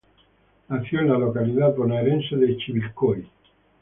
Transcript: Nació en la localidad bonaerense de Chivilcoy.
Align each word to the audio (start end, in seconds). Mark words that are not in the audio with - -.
Nació 0.69 1.01
en 1.01 1.09
la 1.09 1.17
localidad 1.19 1.75
bonaerense 1.75 2.35
de 2.35 2.57
Chivilcoy. 2.57 3.23